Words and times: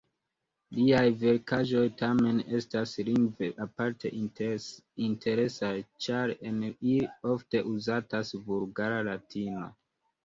Liaj 0.75 1.01
verkaĵoj 1.23 1.83
tamen 1.99 2.39
estas 2.59 2.93
lingve 3.09 3.49
aparte 3.65 4.13
interesaj, 5.09 5.71
ĉar 6.07 6.35
en 6.53 6.59
ili 6.73 6.97
ofte 7.35 7.65
uzatas 7.77 8.35
vulgara 8.49 9.01
latino. 9.11 9.71